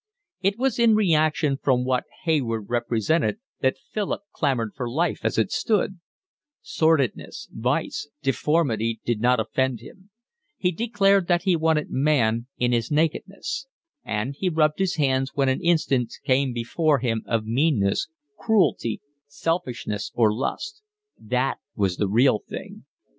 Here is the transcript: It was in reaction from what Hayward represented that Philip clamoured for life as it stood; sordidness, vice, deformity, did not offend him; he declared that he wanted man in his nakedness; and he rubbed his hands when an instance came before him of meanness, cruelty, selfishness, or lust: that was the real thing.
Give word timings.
It 0.41 0.57
was 0.57 0.79
in 0.79 0.95
reaction 0.95 1.57
from 1.61 1.85
what 1.85 2.05
Hayward 2.23 2.67
represented 2.71 3.37
that 3.59 3.77
Philip 3.91 4.23
clamoured 4.33 4.73
for 4.73 4.89
life 4.89 5.19
as 5.23 5.37
it 5.37 5.51
stood; 5.51 5.99
sordidness, 6.63 7.47
vice, 7.51 8.09
deformity, 8.23 8.99
did 9.05 9.19
not 9.21 9.39
offend 9.39 9.79
him; 9.79 10.09
he 10.57 10.71
declared 10.71 11.27
that 11.27 11.43
he 11.43 11.55
wanted 11.55 11.91
man 11.91 12.47
in 12.57 12.71
his 12.71 12.89
nakedness; 12.89 13.67
and 14.03 14.35
he 14.39 14.49
rubbed 14.49 14.79
his 14.79 14.95
hands 14.95 15.35
when 15.35 15.49
an 15.49 15.61
instance 15.61 16.17
came 16.25 16.51
before 16.51 16.97
him 16.97 17.21
of 17.27 17.45
meanness, 17.45 18.07
cruelty, 18.39 19.01
selfishness, 19.27 20.11
or 20.15 20.33
lust: 20.33 20.81
that 21.19 21.59
was 21.75 21.97
the 21.97 22.09
real 22.09 22.39
thing. 22.49 22.85